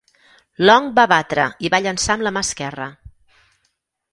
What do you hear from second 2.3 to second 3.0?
mà esquerra.